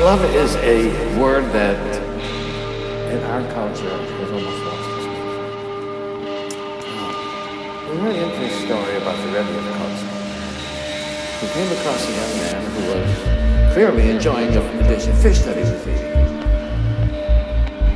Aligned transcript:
Love 0.00 0.24
is 0.34 0.56
a 0.56 0.88
word 1.20 1.44
that 1.52 1.76
in 3.12 3.22
our 3.24 3.42
culture 3.52 3.84
has 3.84 4.30
almost 4.30 4.64
lost 4.64 4.88
its 4.96 5.04
meaning. 5.04 5.36
A 7.84 7.92
really 8.00 8.20
interesting 8.20 8.66
story 8.66 8.96
about 8.96 9.16
the 9.18 9.26
Rebbe 9.26 9.52
of 9.58 9.64
Kotzk. 9.76 10.08
He 11.40 11.46
came 11.52 11.70
across 11.76 12.00
a 12.08 12.12
young 12.16 12.32
man 12.40 12.60
who 12.72 12.80
was 12.88 13.74
clearly 13.74 14.08
enjoying 14.08 14.50
the, 14.54 14.62
dish 14.88 15.06
of 15.06 15.20
fish 15.20 15.40
that 15.40 15.56
he 15.58 15.64
was 15.64 15.86
eating. 15.86 16.14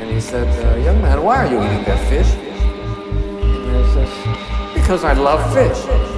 And 0.00 0.10
he 0.10 0.20
said, 0.22 0.48
uh, 0.48 0.76
young 0.78 1.02
man, 1.02 1.22
why 1.22 1.44
are 1.44 1.48
you 1.52 1.62
eating 1.62 1.84
that 1.84 2.00
fish? 2.08 2.32
And 2.32 3.66
man 3.66 3.84
says, 3.92 4.72
because 4.72 5.04
I 5.04 5.12
love 5.12 5.52
fish. 5.52 6.09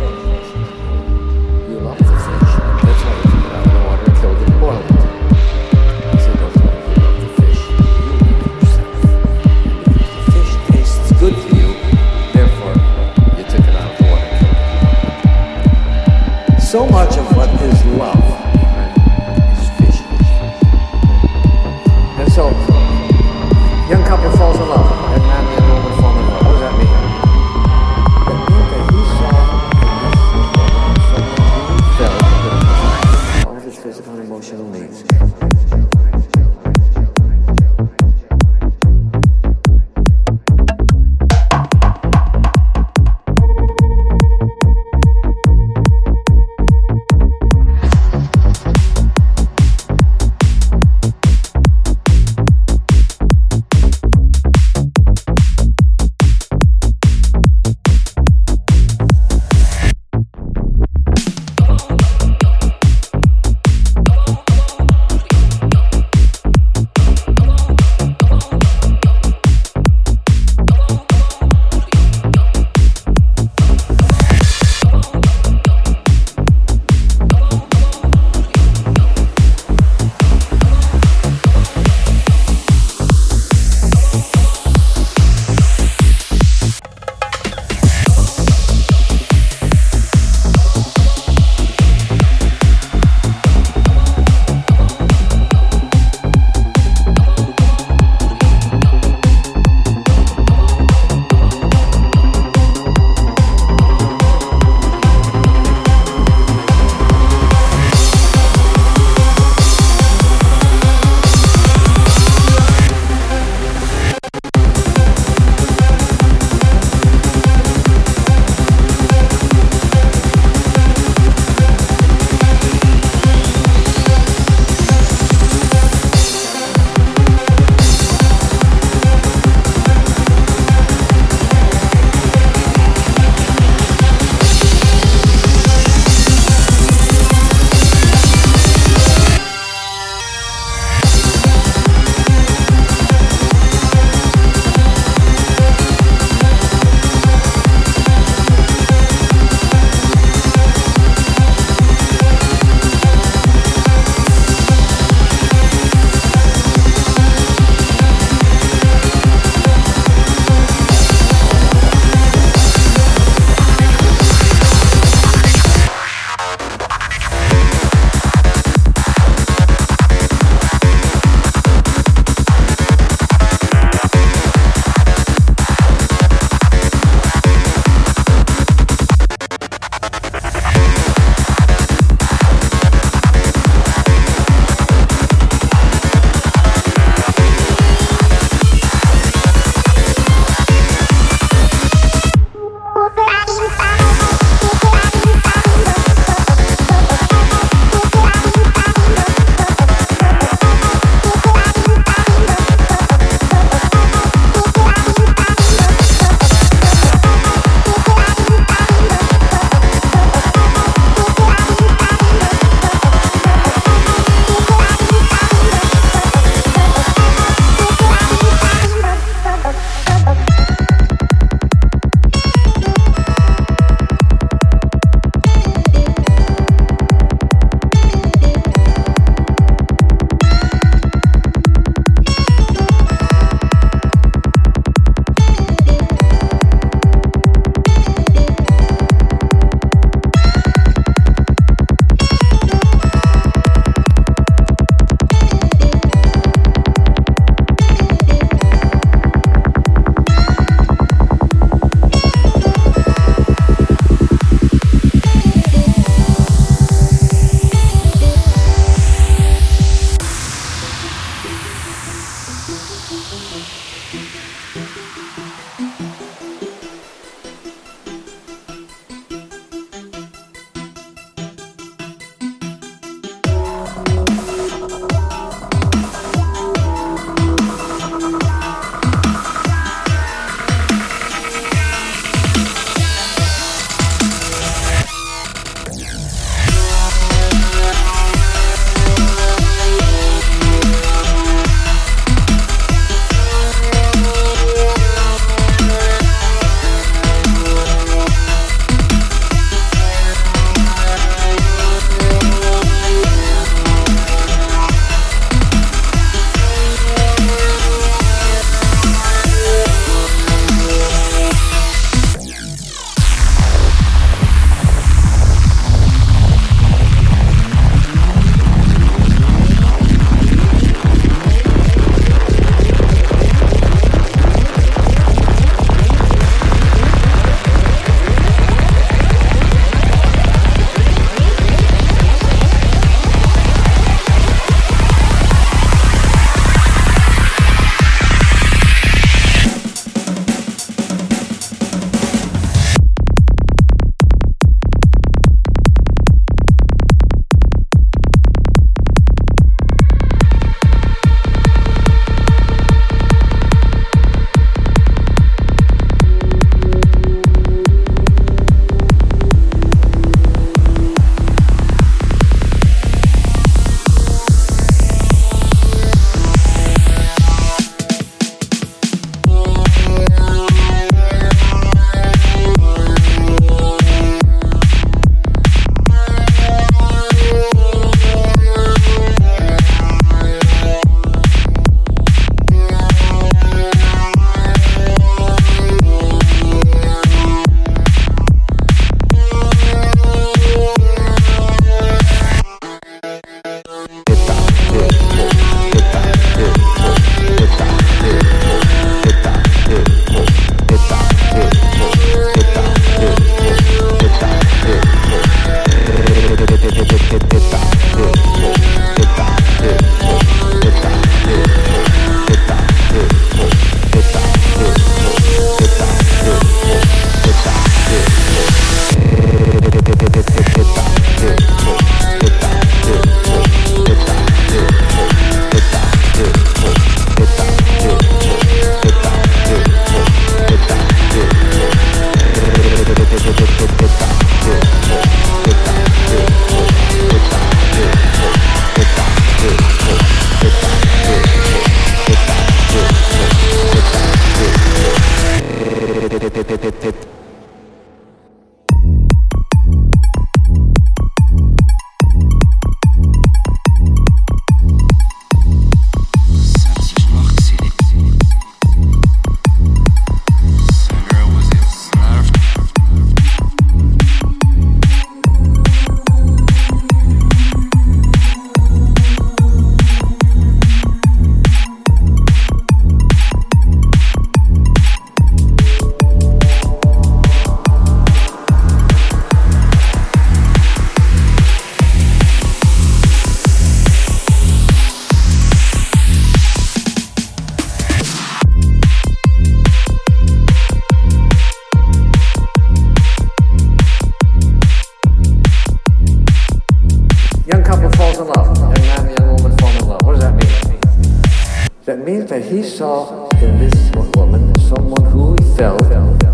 That 502.13 502.27
means 502.27 502.51
that 502.51 502.63
he 502.63 502.83
saw 502.83 503.49
in 503.63 503.79
this 503.79 504.11
woman 504.37 504.79
someone 504.81 505.25
who 505.33 505.55
he 505.55 505.77
felt 505.79 506.03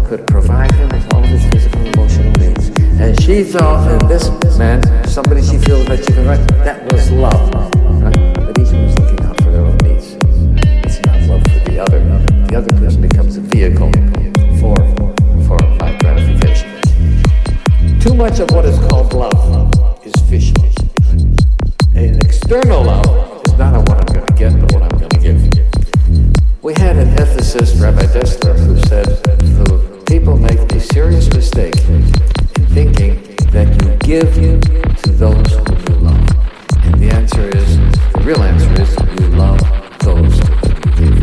could 0.06 0.24
provide 0.28 0.70
him 0.70 0.88
with 0.90 1.12
all 1.12 1.22
his 1.22 1.44
physical 1.50 1.80
and 1.80 1.96
emotional 1.96 2.30
needs. 2.34 2.68
And 3.00 3.20
she 3.20 3.42
saw 3.42 3.82
in 3.90 4.06
this 4.06 4.30
man 4.56 4.80
somebody 5.08 5.42
she 5.42 5.58
feels 5.58 5.84
that 5.86 6.04
she 6.04 6.12
can 6.12 6.28
write. 6.28 6.46
That 6.62 6.92
was 6.92 7.10
love. 7.10 7.52
Right? 8.00 8.14
But 8.34 8.56
each 8.56 8.70
one 8.70 8.84
was 8.84 8.98
looking 9.00 9.26
out 9.26 9.36
for 9.42 9.50
their 9.50 9.62
own 9.62 9.76
needs. 9.78 10.16
It's 10.86 11.04
not 11.04 11.22
love 11.26 11.42
for 11.42 11.58
the 11.68 11.80
other. 11.80 11.98
The 12.46 12.54
other 12.56 12.76
person 12.78 13.02
becomes 13.02 13.36
a 13.36 13.40
vehicle 13.40 13.90
for, 14.60 14.76
for 15.42 15.58
my 15.82 15.90
gratification. 15.98 16.70
Too 17.98 18.14
much 18.14 18.38
of 18.38 18.48
what 18.52 18.64
is 18.64 18.78
called 18.86 19.12
love 19.12 20.06
is 20.06 20.14
fishy. 20.30 20.54
An 21.96 22.14
external 22.20 22.84
love 22.84 22.97
give 34.20 34.36
you 34.36 34.58
to 35.04 35.12
those 35.12 35.50
whom 35.52 35.78
you 35.88 35.94
love. 36.00 36.28
And 36.82 36.94
the 37.00 37.08
answer 37.10 37.56
is, 37.56 37.78
the 38.14 38.22
real 38.24 38.42
answer 38.42 38.82
is, 38.82 38.90
you 39.20 39.28
love 39.36 39.60
those 40.00 40.40
whom 40.40 40.58
you 40.74 40.90
give. 40.98 41.22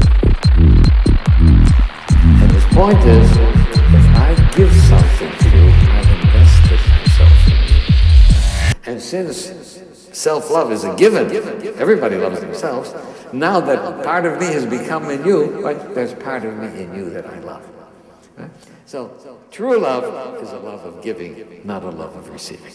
And 2.42 2.52
his 2.54 2.64
point 2.74 3.00
is, 3.00 3.30
if 3.32 4.06
I 4.16 4.52
give 4.56 4.74
something 4.74 5.32
to 5.40 5.58
you, 5.58 5.66
I've 5.92 6.10
invested 6.24 6.80
myself 6.90 7.48
in 7.48 7.60
you. 7.68 8.94
And 8.94 9.02
since 9.02 9.82
self-love 10.18 10.72
is 10.72 10.86
a 10.86 10.96
given, 10.96 11.30
everybody 11.78 12.16
loves 12.16 12.40
themselves, 12.40 12.94
now 13.34 13.60
that 13.60 14.06
part 14.06 14.25
of 14.25 14.40
me 14.40 14.46
has 14.46 14.66
become 14.66 15.10
in 15.10 15.25
you, 15.25 15.60
right, 15.60 15.94
there's 15.94 16.14
part 16.14 16.46
of 16.46 16.56
me 16.56 16.84
in 16.84 16.96
you 16.96 17.10
that 17.10 17.25
I 17.25 17.40
love. 17.40 17.68
Right? 18.38 18.50
So 18.86 19.12
true 19.51 19.80
love 19.80 20.04
is 20.42 20.51
a 20.51 20.60
love 20.60 20.86
of 20.86 21.01
giving, 21.01 21.62
not 21.63 21.84
a 21.84 21.89
love 21.89 22.15
of 22.15 22.30
receiving. 22.30 22.72